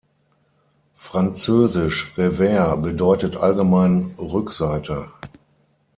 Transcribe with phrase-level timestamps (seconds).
[0.95, 5.11] Französisch "revers" bedeutet allgemein „Rückseite“.